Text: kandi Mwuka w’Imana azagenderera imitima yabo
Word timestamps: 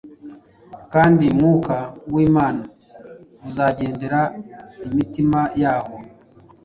kandi 0.93 1.25
Mwuka 1.37 1.77
w’Imana 2.13 2.63
azagenderera 3.47 4.21
imitima 4.87 5.41
yabo 5.61 5.95